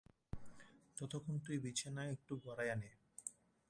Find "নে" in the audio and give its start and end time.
2.75-2.89